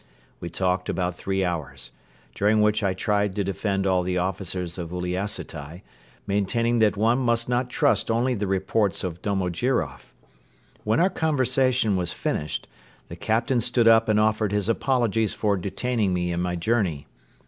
[0.39, 1.91] We talked about three hours,
[2.33, 5.83] during which I tried to defend all the officers of Uliassutai,
[6.25, 10.11] maintaining that one must not trust only the reports of Domojiroff.
[10.83, 12.67] When our conversation was finished,
[13.09, 17.05] the Captain stood up and offered his apologies for detaining me in my journey.